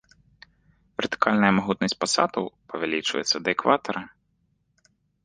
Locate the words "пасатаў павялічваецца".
2.03-3.37